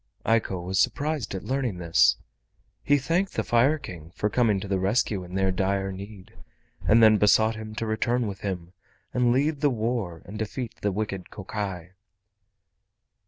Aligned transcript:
Eiko 0.25 0.59
was 0.65 0.79
surprised 0.79 1.35
at 1.35 1.43
learning 1.43 1.77
this. 1.77 2.15
He 2.81 2.97
thanked 2.97 3.33
the 3.33 3.43
Fire 3.43 3.77
King 3.77 4.09
for 4.15 4.31
coming 4.31 4.59
to 4.59 4.67
the 4.67 4.79
rescue 4.79 5.23
in 5.23 5.35
their 5.35 5.51
dire 5.51 5.91
need, 5.91 6.33
and 6.87 7.03
then 7.03 7.19
besought 7.19 7.55
him 7.55 7.75
to 7.75 7.85
return 7.85 8.25
with 8.25 8.39
him 8.39 8.73
and 9.13 9.31
lead 9.31 9.61
the 9.61 9.69
war 9.69 10.23
and 10.25 10.39
defeat 10.39 10.73
the 10.81 10.91
wicked 10.91 11.29
Kokai. 11.29 11.89